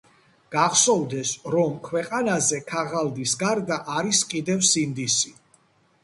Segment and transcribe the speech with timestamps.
[0.53, 5.35] გახსოვდეს, რომ ქვეყანაზე ქაღალდის გარდა არის კიდევ სინდისი